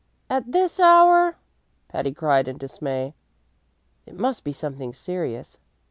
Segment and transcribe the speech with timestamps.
[0.31, 1.37] "At this hour!"
[1.87, 3.13] Patty cried in dismay.
[4.07, 5.59] "It must be something serious.